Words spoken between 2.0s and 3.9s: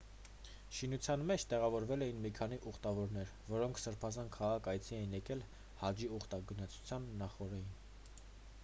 էին մի քանի ուխտավորներ որոնք